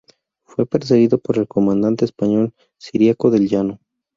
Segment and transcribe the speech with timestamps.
[0.45, 3.79] Fue perseguido por el comandante español Ciriaco del Llano.